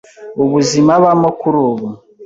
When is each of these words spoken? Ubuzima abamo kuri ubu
Ubuzima 0.43 0.91
abamo 0.99 1.29
kuri 1.39 1.57
ubu 1.69 1.87